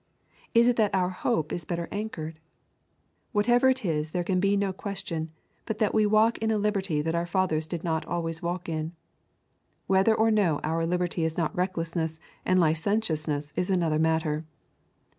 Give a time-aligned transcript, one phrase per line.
[0.55, 2.39] Is it that our hope is better anchored?
[3.33, 5.29] Whatever the reason is, there can be no question
[5.67, 8.93] but that we walk in a liberty that our fathers did not always walk in.
[9.85, 14.43] Whether or no our liberty is not recklessness and licentiousness is another matter.